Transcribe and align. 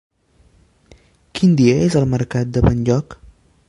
Quin 1.41 1.55
dia 1.61 1.77
és 1.91 2.01
el 2.03 2.11
mercat 2.17 2.57
de 2.57 2.69
Benlloc? 2.71 3.21